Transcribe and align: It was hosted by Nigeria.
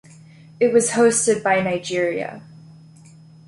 It 0.59 0.73
was 0.73 0.93
hosted 0.93 1.43
by 1.43 1.61
Nigeria. 1.61 2.41